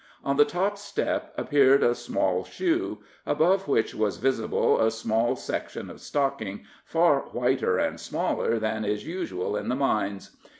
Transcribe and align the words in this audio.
On 0.25 0.35
the 0.35 0.45
top 0.45 0.79
step 0.79 1.31
appeared 1.37 1.83
a 1.83 1.93
small 1.93 2.43
shoe, 2.43 3.03
above 3.23 3.67
which 3.67 3.93
was 3.93 4.17
visible 4.17 4.79
a 4.81 4.89
small 4.89 5.35
section 5.35 5.91
of 5.91 6.01
stocking 6.01 6.65
far 6.83 7.19
whiter 7.33 7.77
and 7.77 7.99
smaller 7.99 8.57
than 8.57 8.83
is 8.83 9.05
usual 9.05 9.55
in 9.55 9.69
the 9.69 9.75
mines. 9.75 10.35